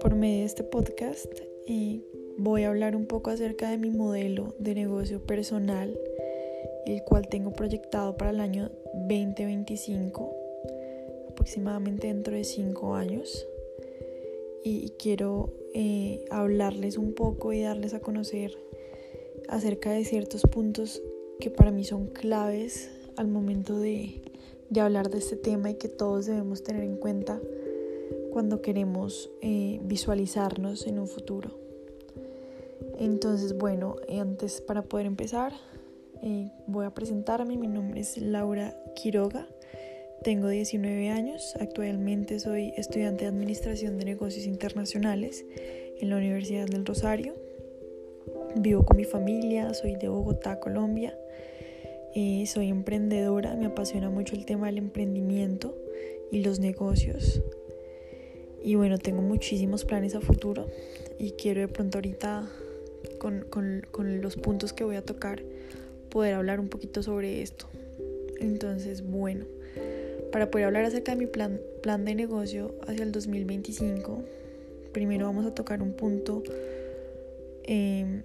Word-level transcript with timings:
Por 0.00 0.14
medio 0.16 0.38
de 0.38 0.44
este 0.44 0.64
podcast 0.64 1.32
voy 2.36 2.64
a 2.64 2.68
hablar 2.68 2.96
un 2.96 3.06
poco 3.06 3.30
acerca 3.30 3.70
de 3.70 3.78
mi 3.78 3.90
modelo 3.90 4.54
de 4.58 4.74
negocio 4.74 5.20
personal, 5.20 5.98
el 6.86 7.02
cual 7.04 7.28
tengo 7.28 7.52
proyectado 7.52 8.16
para 8.16 8.30
el 8.30 8.40
año 8.40 8.70
2025, 8.94 10.34
aproximadamente 11.30 12.08
dentro 12.08 12.34
de 12.34 12.44
5 12.44 12.94
años. 12.94 13.46
Y 14.62 14.90
quiero 14.98 15.52
eh, 15.74 16.24
hablarles 16.30 16.98
un 16.98 17.12
poco 17.14 17.52
y 17.52 17.60
darles 17.60 17.94
a 17.94 18.00
conocer 18.00 18.56
acerca 19.48 19.92
de 19.92 20.04
ciertos 20.04 20.42
puntos 20.42 21.02
que 21.40 21.50
para 21.50 21.70
mí 21.70 21.84
son 21.84 22.06
claves 22.08 22.90
al 23.16 23.28
momento 23.28 23.78
de, 23.78 24.22
hablar 24.80 25.10
de 25.10 25.18
este 25.18 25.36
tema 25.36 25.70
y 25.70 25.74
que 25.74 25.88
todos 25.88 26.26
debemos 26.26 26.62
tener 26.62 26.84
en 26.84 26.96
cuenta 26.96 27.40
cuando 28.32 28.60
queremos 28.62 29.30
eh, 29.40 29.80
visualizarnos 29.84 30.86
en 30.86 30.98
un 30.98 31.06
futuro. 31.06 31.50
Entonces, 32.98 33.56
bueno, 33.56 33.96
antes 34.08 34.60
para 34.60 34.82
poder 34.82 35.06
empezar, 35.06 35.52
eh, 36.22 36.50
voy 36.66 36.86
a 36.86 36.90
presentarme. 36.94 37.56
Mi 37.56 37.68
nombre 37.68 38.00
es 38.00 38.18
Laura 38.18 38.76
Quiroga. 38.94 39.46
Tengo 40.22 40.48
19 40.48 41.10
años. 41.10 41.54
Actualmente 41.60 42.40
soy 42.40 42.72
estudiante 42.76 43.24
de 43.24 43.28
Administración 43.28 43.98
de 43.98 44.06
Negocios 44.06 44.46
Internacionales 44.46 45.44
en 46.00 46.10
la 46.10 46.16
Universidad 46.16 46.66
del 46.66 46.86
Rosario. 46.86 47.34
Vivo 48.56 48.84
con 48.84 48.96
mi 48.96 49.04
familia, 49.04 49.74
soy 49.74 49.96
de 49.96 50.08
Bogotá, 50.08 50.60
Colombia. 50.60 51.16
Eh, 52.16 52.44
soy 52.46 52.68
emprendedora, 52.68 53.56
me 53.56 53.66
apasiona 53.66 54.08
mucho 54.08 54.36
el 54.36 54.46
tema 54.46 54.66
del 54.66 54.78
emprendimiento 54.78 55.76
y 56.30 56.44
los 56.44 56.60
negocios. 56.60 57.42
Y 58.62 58.76
bueno, 58.76 58.98
tengo 58.98 59.20
muchísimos 59.20 59.84
planes 59.84 60.14
a 60.14 60.20
futuro 60.20 60.68
y 61.18 61.32
quiero 61.32 61.60
de 61.60 61.68
pronto 61.68 61.98
ahorita 61.98 62.48
con, 63.18 63.44
con 63.50 64.22
los 64.22 64.36
puntos 64.36 64.72
que 64.72 64.84
voy 64.84 64.94
a 64.94 65.02
tocar 65.02 65.42
poder 66.08 66.34
hablar 66.34 66.60
un 66.60 66.68
poquito 66.68 67.02
sobre 67.02 67.42
esto. 67.42 67.66
Entonces, 68.38 69.02
bueno, 69.02 69.46
para 70.30 70.52
poder 70.52 70.66
hablar 70.66 70.84
acerca 70.84 71.12
de 71.12 71.18
mi 71.18 71.26
plan, 71.26 71.60
plan 71.82 72.04
de 72.04 72.14
negocio 72.14 72.76
hacia 72.86 73.02
el 73.02 73.10
2025, 73.10 74.22
primero 74.92 75.26
vamos 75.26 75.46
a 75.46 75.52
tocar 75.52 75.82
un 75.82 75.94
punto 75.94 76.44
eh, 77.64 78.22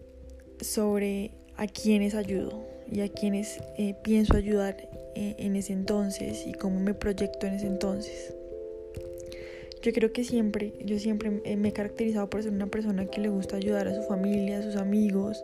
sobre 0.61 1.31
a 1.55 1.65
quienes 1.65 2.13
ayudo 2.13 2.78
y 2.91 3.01
a 3.01 3.09
quienes 3.09 3.59
eh, 3.77 3.95
pienso 4.03 4.35
ayudar 4.35 4.77
eh, 5.15 5.35
en 5.37 5.55
ese 5.55 5.73
entonces 5.73 6.45
y 6.47 6.53
cómo 6.53 6.79
me 6.79 6.93
proyecto 6.93 7.47
en 7.47 7.53
ese 7.53 7.67
entonces. 7.67 8.33
Yo 9.81 9.93
creo 9.93 10.11
que 10.11 10.23
siempre, 10.23 10.73
yo 10.83 10.99
siempre 10.99 11.29
me 11.31 11.69
he 11.69 11.71
caracterizado 11.71 12.29
por 12.29 12.43
ser 12.43 12.51
una 12.51 12.67
persona 12.67 13.05
que 13.05 13.21
le 13.21 13.29
gusta 13.29 13.55
ayudar 13.55 13.87
a 13.87 13.95
su 13.95 14.03
familia, 14.03 14.59
a 14.59 14.61
sus 14.61 14.75
amigos, 14.75 15.43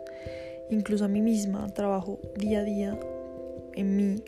incluso 0.70 1.06
a 1.06 1.08
mí 1.08 1.22
misma. 1.22 1.72
Trabajo 1.72 2.20
día 2.36 2.60
a 2.60 2.64
día 2.64 3.00
en 3.74 3.96
mí, 3.96 4.22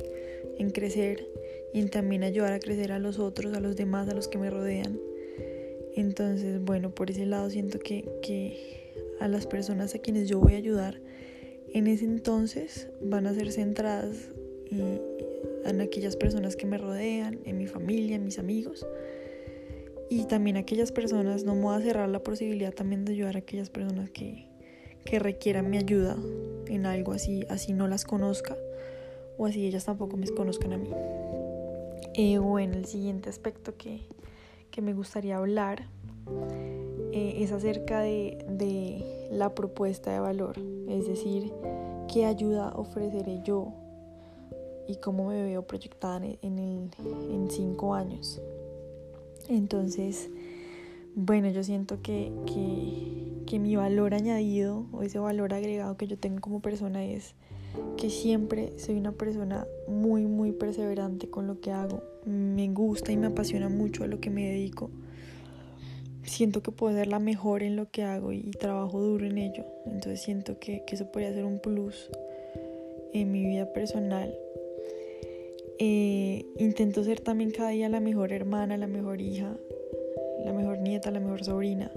en 0.58 0.70
crecer 0.70 1.26
y 1.74 1.80
en 1.80 1.90
también 1.90 2.22
ayudar 2.22 2.54
a 2.54 2.58
crecer 2.58 2.92
a 2.92 2.98
los 2.98 3.18
otros, 3.18 3.54
a 3.54 3.60
los 3.60 3.76
demás, 3.76 4.08
a 4.08 4.14
los 4.14 4.28
que 4.28 4.38
me 4.38 4.48
rodean. 4.48 4.98
Entonces, 5.94 6.60
bueno, 6.62 6.94
por 6.94 7.10
ese 7.10 7.26
lado 7.26 7.50
siento 7.50 7.78
que, 7.78 8.08
que 8.22 8.92
a 9.20 9.28
las 9.28 9.46
personas 9.46 9.94
a 9.94 9.98
quienes 9.98 10.28
yo 10.28 10.38
voy 10.38 10.54
a 10.54 10.58
ayudar 10.58 11.00
en 11.74 11.86
ese 11.86 12.04
entonces 12.04 12.88
van 13.02 13.26
a 13.26 13.34
ser 13.34 13.52
centradas 13.52 14.30
en 14.70 15.80
aquellas 15.80 16.16
personas 16.16 16.56
que 16.56 16.66
me 16.66 16.78
rodean, 16.78 17.40
en 17.44 17.58
mi 17.58 17.66
familia, 17.66 18.16
en 18.16 18.24
mis 18.24 18.38
amigos. 18.38 18.86
Y 20.10 20.24
también 20.24 20.56
aquellas 20.56 20.92
personas, 20.92 21.44
no 21.44 21.54
me 21.54 21.62
voy 21.62 21.76
a 21.76 21.80
cerrar 21.80 22.08
la 22.08 22.22
posibilidad 22.22 22.72
también 22.72 23.04
de 23.04 23.12
ayudar 23.12 23.36
a 23.36 23.40
aquellas 23.40 23.68
personas 23.68 24.10
que, 24.10 24.46
que 25.04 25.18
requieran 25.18 25.68
mi 25.68 25.78
ayuda 25.78 26.16
en 26.66 26.86
algo 26.86 27.12
así, 27.12 27.44
así 27.48 27.72
no 27.72 27.88
las 27.88 28.04
conozca 28.04 28.56
o 29.38 29.46
así 29.46 29.66
ellas 29.66 29.84
tampoco 29.84 30.16
me 30.16 30.26
conozcan 30.28 30.72
a 30.72 30.78
mí. 30.78 30.90
Eh, 32.14 32.38
bueno, 32.38 32.74
el 32.74 32.86
siguiente 32.86 33.30
aspecto 33.30 33.76
que, 33.76 34.00
que 34.70 34.82
me 34.82 34.92
gustaría 34.92 35.36
hablar 35.36 35.86
eh, 37.12 37.42
es 37.42 37.52
acerca 37.52 38.00
de, 38.00 38.44
de, 38.48 39.28
la 39.30 39.54
propuesta 39.54 40.10
de 40.10 40.20
valor, 40.20 40.56
es 40.88 41.06
decir, 41.06 41.52
qué 42.12 42.24
ayuda 42.24 42.72
ofreceré 42.74 43.42
yo 43.44 43.74
y 44.86 44.96
cómo 44.96 45.28
me 45.28 45.42
veo 45.42 45.66
proyectada 45.66 46.24
en, 46.24 46.58
en 46.58 47.50
cinco 47.50 47.94
años. 47.94 48.40
Entonces, 49.48 50.30
bueno, 51.14 51.48
yo 51.50 51.64
siento 51.64 52.00
que, 52.02 52.32
que, 52.46 53.42
que 53.46 53.58
mi 53.58 53.76
valor 53.76 54.14
añadido 54.14 54.86
o 54.92 55.02
ese 55.02 55.18
valor 55.18 55.52
agregado 55.54 55.96
que 55.96 56.06
yo 56.06 56.18
tengo 56.18 56.40
como 56.40 56.60
persona 56.60 57.04
es 57.04 57.34
que 57.96 58.08
siempre 58.08 58.78
soy 58.78 58.96
una 58.96 59.12
persona 59.12 59.66
muy, 59.88 60.26
muy 60.26 60.52
perseverante 60.52 61.28
con 61.28 61.46
lo 61.46 61.60
que 61.60 61.72
hago. 61.72 62.02
Me 62.24 62.68
gusta 62.68 63.10
y 63.10 63.16
me 63.16 63.26
apasiona 63.26 63.68
mucho 63.68 64.04
a 64.04 64.06
lo 64.06 64.20
que 64.20 64.30
me 64.30 64.48
dedico 64.48 64.90
siento 66.28 66.62
que 66.62 66.70
puedo 66.70 66.94
ser 66.94 67.06
la 67.06 67.18
mejor 67.18 67.62
en 67.62 67.76
lo 67.76 67.90
que 67.90 68.02
hago 68.02 68.32
y, 68.32 68.42
trabajo 68.52 69.00
duro 69.00 69.26
en 69.26 69.38
ello. 69.38 69.64
Entonces 69.86 70.20
siento 70.20 70.58
que, 70.58 70.84
eso 70.86 71.06
podría 71.06 71.32
ser 71.32 71.44
un 71.44 71.58
plus 71.58 72.10
en 73.12 73.32
mi 73.32 73.44
vida 73.44 73.72
personal. 73.72 74.36
Eh, 75.78 76.44
intento 76.58 77.04
ser 77.04 77.20
también 77.20 77.50
cada 77.50 77.70
día 77.70 77.88
la 77.88 78.00
mejor 78.00 78.32
hermana, 78.32 78.76
la 78.76 78.86
mejor 78.86 79.20
hija, 79.20 79.56
la 80.44 80.52
mejor 80.52 80.78
nieta, 80.78 81.10
la 81.10 81.20
mejor 81.20 81.44
sobrina. 81.44 81.90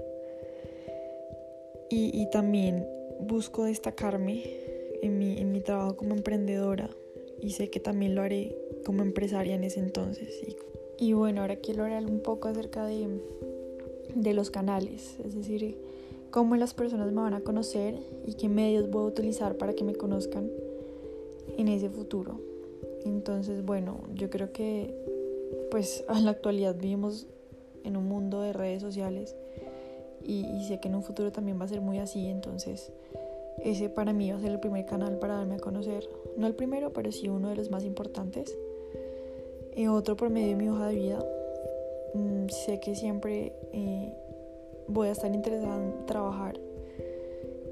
Y, 1.94 2.26
también 2.30 2.86
busco 3.20 3.64
destacarme 3.64 4.42
en 5.02 5.18
mi, 5.18 5.38
en 5.38 5.52
mi 5.52 5.60
trabajo 5.60 5.94
como 5.94 6.14
emprendedora 6.14 6.88
y 7.38 7.50
sé 7.50 7.68
que 7.68 7.80
también 7.80 8.14
lo 8.14 8.22
haré 8.22 8.56
como 8.86 9.02
empresaria 9.02 9.54
en 9.54 9.64
ese 9.64 9.80
entonces. 9.80 10.40
Y, 10.98 11.08
y 11.08 11.12
bueno, 11.12 11.42
ahora 11.42 11.56
quiero 11.56 11.84
hablar 11.84 12.06
un 12.06 12.20
poco 12.20 12.48
acerca 12.48 12.86
de, 12.86 13.06
de 14.14 14.34
los 14.34 14.50
canales, 14.50 15.16
es 15.24 15.34
decir, 15.34 15.76
cómo 16.30 16.56
las 16.56 16.74
personas 16.74 17.12
me 17.12 17.20
van 17.20 17.34
a 17.34 17.40
conocer 17.40 17.94
y 18.26 18.34
qué 18.34 18.48
medios 18.48 18.90
voy 18.90 19.04
a 19.04 19.06
utilizar 19.06 19.56
para 19.56 19.74
que 19.74 19.84
me 19.84 19.94
conozcan 19.94 20.50
en 21.56 21.68
ese 21.68 21.90
futuro. 21.90 22.40
Entonces, 23.04 23.64
bueno, 23.64 24.00
yo 24.14 24.30
creo 24.30 24.52
que 24.52 24.94
pues 25.70 26.04
en 26.14 26.24
la 26.24 26.32
actualidad 26.32 26.74
vivimos 26.74 27.26
en 27.84 27.96
un 27.96 28.06
mundo 28.06 28.40
de 28.40 28.52
redes 28.52 28.82
sociales 28.82 29.36
y, 30.24 30.44
sé 30.68 30.78
que 30.78 30.88
en 30.88 30.94
un 30.94 31.02
futuro 31.02 31.32
también 31.32 31.60
va 31.60 31.64
a 31.64 31.68
ser 31.68 31.80
muy 31.80 31.98
así, 31.98 32.26
entonces 32.28 32.92
ese 33.64 33.88
para 33.88 34.12
mí 34.12 34.30
va 34.30 34.38
a 34.38 34.40
ser 34.40 34.52
el 34.52 34.60
primer 34.60 34.86
canal 34.86 35.18
para 35.18 35.34
darme 35.34 35.56
a 35.56 35.58
conocer, 35.58 36.08
no 36.36 36.46
el 36.46 36.54
primero, 36.54 36.92
pero 36.92 37.10
sí 37.10 37.28
uno 37.28 37.48
de 37.48 37.56
los 37.56 37.70
más 37.70 37.84
importantes. 37.84 38.56
Y 39.74 39.86
otro 39.86 40.16
por 40.16 40.30
medio 40.30 40.48
de 40.48 40.56
mi 40.56 40.68
hoja 40.68 40.88
de 40.88 40.94
vida, 40.94 41.24
Mm, 42.14 42.48
sé 42.48 42.80
que 42.80 42.94
siempre 42.94 43.52
eh, 43.72 44.12
voy 44.88 45.08
a 45.08 45.12
estar 45.12 45.34
interesada 45.34 45.76
en 45.76 46.06
trabajar 46.06 46.58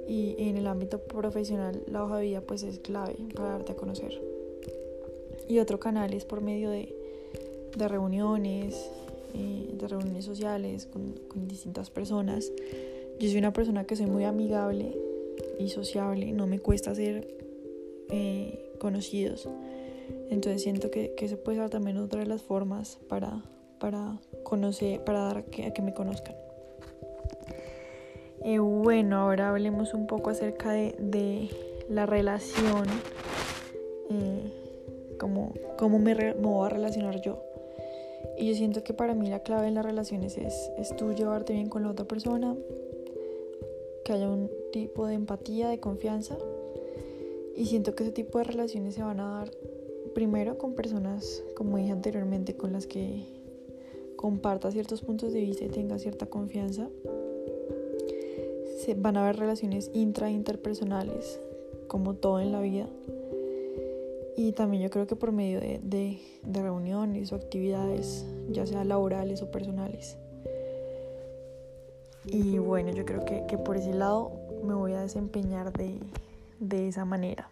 y 0.09 0.35
en 0.39 0.57
el 0.57 0.67
ámbito 0.67 0.99
profesional 0.99 1.85
la 1.87 2.05
hoja 2.05 2.17
de 2.19 2.25
vida 2.25 2.41
pues 2.41 2.65
es 2.65 2.81
clave 2.81 3.17
para 3.35 3.51
darte 3.51 3.73
a 3.73 3.77
conocer. 3.77 4.21
Y 5.49 5.59
otro 5.59 5.79
canal 5.79 6.15
es 6.15 6.25
por 6.25 6.41
medio 6.41 6.71
de, 6.71 6.95
de 7.77 7.89
reuniones, 7.89 8.91
eh, 9.35 9.69
de 9.73 9.89
reuniones 9.89 10.25
sociales 10.25 10.87
con, 10.87 11.15
con, 11.29 11.47
distintas 11.47 11.91
personas. 11.91 12.53
Yo 13.19 13.29
soy 13.29 13.39
una 13.39 13.53
persona 13.53 13.85
que 13.85 13.97
soy 13.97 14.07
muy 14.07 14.25
amigable 14.25 14.97
y 15.59 15.69
sociable, 15.69 16.33
no 16.33 16.47
me 16.47 16.59
cuesta 16.59 16.95
ser 16.95 17.29
eh, 18.09 18.73
conocidos. 18.79 19.49
Entonces 20.31 20.63
siento 20.63 20.91
que, 20.91 21.15
que 21.15 21.27
eso 21.27 21.37
puede 21.37 21.59
ser 21.59 21.71
también 21.71 21.99
otra 21.99 22.21
de 22.21 22.27
las 22.27 22.43
formas 22.43 22.99
para, 23.09 23.45
para 23.81 24.19
conocer, 24.45 25.03
para 25.03 25.21
dar 25.21 25.39
a 25.39 25.43
que, 25.43 25.83
me 25.83 25.93
conozcan. 25.93 26.37
Eh, 28.45 28.59
bueno, 28.59 29.17
ahora 29.17 29.49
hablemos 29.49 29.95
un 29.95 30.07
poco 30.07 30.31
acerca 30.31 30.71
de, 30.71 31.49
la 31.89 32.07
relación, 32.07 32.87
eh, 34.11 35.17
cómo, 35.19 35.99
me, 35.99 36.35
voy 36.35 36.67
a 36.67 36.69
relacionar 36.69 37.21
yo. 37.21 37.43
Y 38.39 38.49
yo 38.49 38.55
siento 38.55 38.85
que 38.85 38.95
para 38.95 39.15
mí 39.15 39.29
la 39.29 39.41
clave 39.41 39.67
en 39.67 39.75
las 39.75 39.85
relaciones 39.85 40.39
es, 40.39 40.71
es 40.79 40.95
tú 40.95 41.13
llevarte 41.13 41.53
bien 41.53 41.69
con 41.69 41.83
la 41.83 41.91
otra 41.91 42.07
persona, 42.07 42.55
que 44.05 44.13
haya 44.13 44.29
un 44.29 44.51
tipo 44.73 45.07
de 45.07 45.15
empatía, 45.15 45.69
de 45.69 45.81
confianza. 45.81 46.37
Y 47.57 47.67
siento 47.67 47.95
que 47.95 48.05
ese 48.05 48.13
tipo 48.13 48.39
de 48.39 48.45
relaciones 48.45 48.95
se 48.95 49.03
van 49.03 49.21
a 49.21 49.39
dar 49.39 49.51
primero 50.15 50.59
con 50.59 50.75
personas, 50.75 51.43
como 51.55 51.77
dije 51.77 51.93
anteriormente, 51.93 52.57
con 52.57 52.73
las 52.73 52.87
que 52.87 53.40
comparta 54.21 54.71
ciertos 54.71 55.01
puntos 55.01 55.33
de 55.33 55.41
vista 55.41 55.65
y 55.65 55.69
tenga 55.69 55.99
cierta 55.99 56.27
confianza, 56.27 56.91
se 58.77 58.93
van 58.93 59.17
a 59.17 59.23
haber 59.23 59.39
relaciones 59.39 59.91
intra 59.95 60.31
interpersonales, 60.31 61.41
como 61.89 62.13
todo 62.13 62.39
en 62.39 62.53
la 62.53 62.61
vida. 62.61 62.87
Y 64.37 64.53
también 64.53 64.83
yo 64.83 64.91
creo 64.91 65.07
que 65.07 65.17
por 65.17 65.33
medio 65.33 65.59
de, 65.59 65.81
de, 65.83 66.63
reuniones 66.63 67.33
o 67.33 67.37
actividades, 67.37 68.27
ya 68.51 68.67
sea 68.67 68.85
laborales 68.85 69.41
o 69.41 69.51
personales. 69.51 70.19
Y 72.27 72.59
bueno, 72.59 72.91
yo 72.91 73.07
creo 73.07 73.25
que, 73.25 73.47
que 73.49 73.57
por 73.57 73.79
ese 73.79 73.95
lado 73.95 74.33
me 74.63 74.75
voy 74.75 74.93
a 74.93 75.01
desempeñar 75.01 75.73
de, 75.73 75.99
de 76.59 76.89
esa 76.89 77.07
manera. 77.07 77.49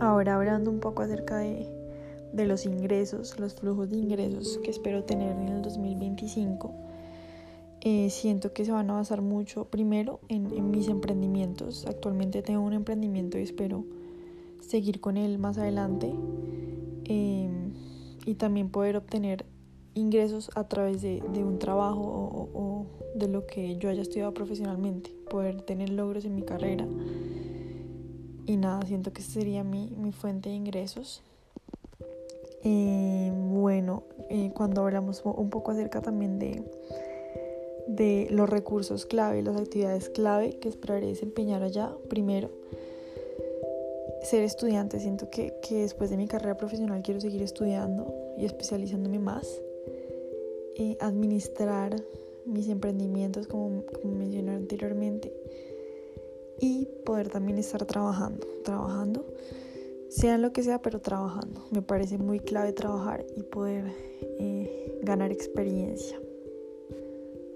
Ahora 0.00 0.34
hablando 0.34 0.70
un 0.70 0.80
poco 0.80 1.00
acerca 1.00 1.38
de, 1.38 1.79
de 2.32 2.46
los 2.46 2.66
ingresos, 2.66 3.38
los 3.38 3.54
flujos 3.54 3.90
de 3.90 3.98
ingresos 3.98 4.58
que 4.62 4.70
espero 4.70 5.04
tener 5.04 5.36
en 5.36 5.48
el 5.48 5.62
2025. 5.62 6.72
Eh, 7.82 8.10
siento 8.10 8.52
que 8.52 8.64
se 8.64 8.72
van 8.72 8.90
a 8.90 8.94
basar 8.94 9.22
mucho 9.22 9.64
primero 9.64 10.20
en, 10.28 10.70
mis 10.70 10.88
emprendimientos. 10.88 11.86
Actualmente 11.86 12.42
tengo 12.42 12.60
un 12.60 12.74
emprendimiento 12.74 13.38
y 13.38 13.42
espero 13.42 13.84
seguir 14.60 15.00
con 15.00 15.16
él 15.16 15.38
más 15.38 15.56
adelante. 15.56 16.12
Em, 17.04 17.72
y 18.26 18.34
también 18.34 18.68
poder 18.68 18.96
obtener 18.96 19.46
ingresos 19.94 20.50
a 20.54 20.68
través 20.68 21.00
de, 21.00 21.22
un 21.22 21.58
trabajo 21.58 22.00
o, 22.54 22.86
de 23.14 23.28
lo 23.28 23.46
que 23.46 23.76
yo 23.78 23.88
haya 23.88 24.02
estudiado 24.02 24.34
profesionalmente. 24.34 25.10
Poder 25.30 25.62
tener 25.62 25.88
logros 25.88 26.26
en 26.26 26.34
mi 26.34 26.42
carrera. 26.42 26.86
Y 28.44 28.56
nada, 28.56 28.82
siento 28.82 29.12
que 29.12 29.22
sería 29.22 29.64
mi, 29.64 29.90
mi 29.96 30.12
fuente 30.12 30.50
de 30.50 30.56
ingresos. 30.56 31.22
Eh, 32.62 33.32
bueno, 33.34 34.04
eh, 34.28 34.50
cuando 34.54 34.82
hablamos 34.82 35.22
un 35.24 35.50
poco 35.50 35.70
acerca 35.70 36.02
también 36.02 36.38
de, 36.38 36.62
de 37.86 38.28
los 38.30 38.48
recursos 38.48 39.06
clave, 39.06 39.42
las 39.42 39.56
actividades 39.56 40.08
clave 40.10 40.58
que 40.58 40.68
esperaré 40.68 41.06
desempeñar 41.06 41.62
allá, 41.62 41.94
primero, 42.08 42.50
ser 44.22 44.42
estudiante. 44.42 45.00
Siento 45.00 45.30
que, 45.30 45.54
después 45.70 46.10
de 46.10 46.16
mi 46.16 46.26
carrera 46.26 46.56
profesional 46.56 47.02
quiero 47.02 47.20
seguir 47.20 47.42
estudiando 47.42 48.14
y 48.36 48.44
especializándome 48.44 49.18
más. 49.18 49.60
Eh, 50.76 50.96
administrar 51.00 51.96
mis 52.46 52.68
emprendimientos, 52.68 53.46
como, 53.46 53.84
como 53.84 54.14
mencioné 54.14 54.52
anteriormente. 54.52 55.32
Y 56.60 56.86
poder 57.06 57.30
también 57.30 57.58
estar 57.58 57.84
trabajando, 57.86 58.46
trabajando 58.64 59.24
sea 60.10 60.38
lo 60.38 60.52
que 60.52 60.62
sea, 60.62 60.82
pero 60.82 61.00
trabajando. 61.00 61.64
Me 61.70 61.82
parece 61.82 62.18
muy 62.18 62.40
clave 62.40 62.72
trabajar 62.72 63.24
y 63.36 63.42
poder 63.44 63.84
eh, 64.38 64.98
ganar 65.02 65.30
experiencia. 65.30 66.20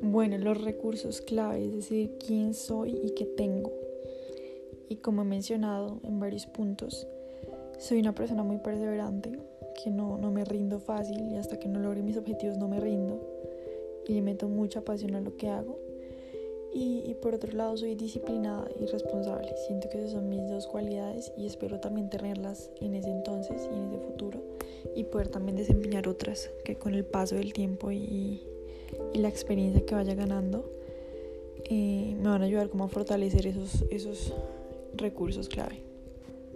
Bueno, 0.00 0.38
los 0.38 0.62
recursos 0.62 1.20
clave, 1.20 1.66
es 1.66 1.74
decir, 1.74 2.16
quién 2.24 2.54
soy 2.54 2.98
y 3.02 3.10
qué 3.14 3.24
tengo. 3.24 3.72
Y 4.88 4.96
como 4.96 5.22
he 5.22 5.24
mencionado 5.24 5.98
en 6.04 6.20
varios 6.20 6.46
puntos, 6.46 7.06
soy 7.78 7.98
una 7.98 8.14
persona 8.14 8.44
muy 8.44 8.58
perseverante, 8.58 9.32
que 9.82 9.90
no, 9.90 10.16
no 10.18 10.30
me 10.30 10.44
rindo 10.44 10.78
fácil 10.78 11.32
y 11.32 11.36
hasta 11.36 11.58
que 11.58 11.68
no 11.68 11.80
logre 11.80 12.02
mis 12.02 12.16
objetivos 12.16 12.56
no 12.56 12.68
me 12.68 12.78
rindo. 12.78 13.20
Y 14.06 14.12
le 14.12 14.22
meto 14.22 14.48
mucha 14.48 14.82
pasión 14.82 15.14
a 15.16 15.20
lo 15.20 15.36
que 15.36 15.48
hago 15.48 15.83
y, 16.74 17.14
por 17.22 17.34
otro 17.34 17.52
lado 17.52 17.76
soy 17.76 17.94
disciplinada 17.94 18.68
y 18.80 18.86
responsable. 18.86 19.48
Siento 19.66 19.88
que 19.88 19.98
esas 19.98 20.10
son 20.10 20.28
mis 20.28 20.48
dos 20.48 20.66
cualidades 20.66 21.32
y 21.36 21.46
espero 21.46 21.78
también 21.78 22.10
tenerlas 22.10 22.68
en 22.80 22.94
ese 22.94 23.10
entonces 23.10 23.68
y 23.72 23.76
en 23.76 23.84
ese 23.84 23.98
futuro 23.98 24.42
y 24.96 25.04
poder 25.04 25.28
también 25.28 25.56
desempeñar 25.56 26.08
otras 26.08 26.50
que 26.64 26.74
con 26.74 26.94
el 26.94 27.04
paso 27.04 27.36
del 27.36 27.52
tiempo 27.52 27.92
y, 27.92 28.42
la 29.14 29.28
experiencia 29.28 29.84
que 29.84 29.94
vaya 29.94 30.14
ganando 30.14 30.70
eh, 31.68 32.14
me 32.20 32.28
van 32.28 32.42
a 32.42 32.44
ayudar 32.44 32.68
como 32.68 32.84
a 32.84 32.88
fortalecer 32.88 33.46
esos, 33.46 33.84
esos 33.90 34.32
recursos 34.94 35.48
clave. 35.48 35.80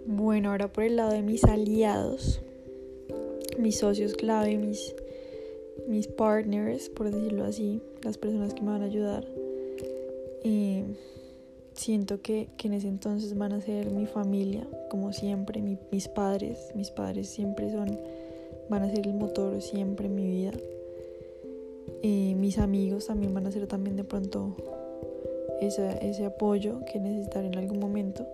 Bueno, 0.05 0.51
ahora 0.51 0.71
por 0.71 0.83
el 0.83 0.95
lado 0.95 1.11
de 1.11 1.21
mis 1.21 1.43
aliados, 1.43 2.41
mis 3.57 3.79
socios 3.79 4.13
clave, 4.13 4.57
mis, 4.57 4.95
mis 5.87 6.07
partners, 6.07 6.89
por 6.89 7.11
decirlo 7.11 7.43
así, 7.43 7.81
las 8.03 8.17
personas 8.17 8.53
que 8.53 8.61
me 8.61 8.71
van 8.71 8.83
a 8.83 8.85
ayudar 8.85 9.25
y 10.43 10.83
siento 11.73 12.21
que, 12.21 12.49
en 12.63 12.73
ese 12.73 12.87
entonces 12.87 13.37
van 13.37 13.53
a 13.53 13.61
ser 13.61 13.91
mi 13.91 14.05
familia, 14.05 14.67
como 14.89 15.13
siempre, 15.13 15.61
mis 15.91 16.07
padres. 16.07 16.71
Mis 16.75 16.91
padres 16.91 17.29
siempre 17.29 17.71
son, 17.71 17.99
van 18.69 18.83
a 18.83 18.91
ser 18.91 19.07
el 19.07 19.13
motor 19.13 19.61
siempre 19.61 20.07
en 20.07 20.15
mi 20.15 20.27
vida. 20.27 20.51
Mis 22.03 22.57
amigos 22.57 23.07
también 23.07 23.33
van 23.33 23.47
a 23.47 23.51
ser 23.51 23.67
también 23.67 23.95
de 23.95 24.03
pronto 24.03 24.55
ese, 25.61 26.25
apoyo 26.25 26.79
que 26.85 26.99
necesitaré 26.99 27.47
en 27.47 27.57
algún 27.57 27.79
momento. 27.79 28.25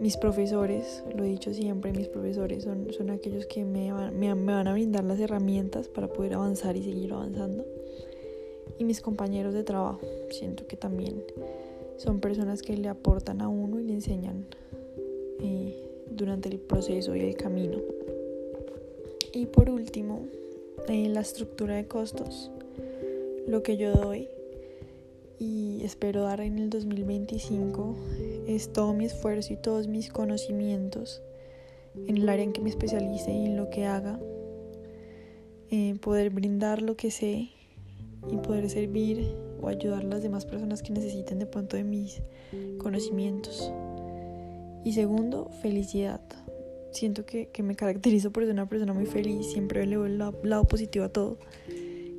Mis 0.00 0.16
profesores, 0.16 1.04
lo 1.16 1.24
he 1.24 1.28
dicho 1.28 1.54
siempre, 1.54 1.92
mis 1.92 2.08
profesores 2.08 2.64
son, 2.64 2.92
son 2.92 3.10
aquellos 3.10 3.46
que 3.46 3.64
me 3.64 3.92
me 4.12 4.34
van 4.34 4.68
a 4.68 4.72
brindar 4.72 5.04
las 5.04 5.20
herramientas 5.20 5.88
para 5.88 6.08
poder 6.08 6.34
avanzar 6.34 6.76
y 6.76 6.82
seguir 6.82 7.12
avanzando 7.12 7.64
y 8.78 8.84
mis 8.84 9.00
compañeros 9.00 9.54
de 9.54 9.62
trabajo. 9.62 10.00
Siento 10.30 10.66
que 10.66 10.76
también 10.76 11.22
son 11.96 12.20
personas 12.20 12.62
que 12.62 12.76
le 12.76 12.88
aportan 12.88 13.40
a 13.40 13.48
uno 13.48 13.80
y 13.80 13.84
le 13.84 13.94
enseñan 13.94 14.46
eh, 15.40 15.82
durante 16.10 16.48
el 16.48 16.58
proceso 16.58 17.14
y 17.16 17.20
el 17.20 17.36
camino. 17.36 17.78
Y 19.32 19.46
por 19.46 19.70
último, 19.70 20.26
en 20.88 21.14
la 21.14 21.20
estructura 21.20 21.76
de 21.76 21.86
costos, 21.86 22.50
lo 23.46 23.62
que 23.62 23.76
yo 23.76 23.92
doy 23.92 24.28
y 25.38 25.82
espero 25.84 26.22
dar 26.22 26.40
en 26.40 26.58
el 26.58 26.70
2025 26.70 27.94
es 28.46 28.72
todo 28.72 28.94
mi 28.94 29.04
esfuerzo 29.04 29.52
y 29.52 29.56
todos 29.56 29.88
mis 29.88 30.10
conocimientos 30.10 31.22
en 32.06 32.16
el 32.16 32.28
área 32.28 32.44
en 32.44 32.52
que 32.52 32.60
me 32.60 32.70
especialice 32.70 33.32
y 33.32 33.46
en 33.46 33.56
lo 33.56 33.70
que 33.70 33.86
haga, 33.86 34.18
eh, 35.70 35.96
poder 36.00 36.30
brindar 36.30 36.82
lo 36.82 36.96
que 36.96 37.10
sé 37.10 37.50
y 38.30 38.36
poder 38.38 38.68
servir 38.68 39.34
o 39.60 39.68
ayudar 39.68 40.02
a 40.02 40.06
las 40.06 40.22
demás 40.22 40.46
personas 40.46 40.82
que 40.82 40.92
necesiten 40.92 41.38
de 41.38 41.46
pronto 41.46 41.76
de 41.76 41.84
mis 41.84 42.22
conocimientos. 42.78 43.72
Y 44.84 44.92
segundo, 44.92 45.50
felicidad. 45.62 46.20
Siento 46.92 47.26
que, 47.26 47.50
me 47.62 47.74
caracterizo 47.74 48.32
por 48.32 48.44
ser 48.44 48.52
una 48.52 48.68
persona 48.68 48.92
muy 48.92 49.06
feliz, 49.06 49.46
siempre 49.46 49.84
le 49.86 49.96
veo 49.96 50.06
el 50.06 50.18
lado, 50.18 50.64
positivo 50.64 51.04
a 51.04 51.08
todo. 51.08 51.38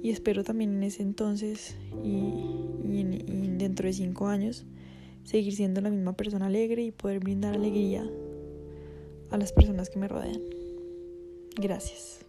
Y 0.04 0.12
espero 0.12 0.44
también 0.44 0.76
en 0.76 0.84
ese 0.84 1.02
entonces 1.02 1.76
y, 2.04 2.10
y 2.88 3.04
dentro 3.58 3.88
de 3.88 3.94
cinco 3.94 4.28
años 4.28 4.66
seguir 5.28 5.54
siendo 5.56 5.82
la 5.82 5.90
misma 5.90 6.14
persona 6.14 6.46
alegre 6.46 6.84
y 6.84 6.92
poder 6.92 7.20
brindar 7.20 7.56
alegría 7.56 8.10
a 9.30 9.38
las 9.38 9.52
personas 9.52 9.90
que 9.90 10.00
me 10.00 10.08
rodean. 10.08 10.42
Gracias. 11.58 12.26